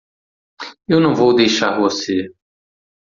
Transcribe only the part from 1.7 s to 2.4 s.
você.